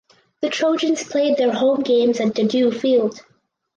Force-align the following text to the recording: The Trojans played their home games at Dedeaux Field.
The 0.41 0.49
Trojans 0.49 1.03
played 1.03 1.37
their 1.37 1.53
home 1.53 1.81
games 1.83 2.19
at 2.19 2.33
Dedeaux 2.33 2.71
Field. 2.73 3.21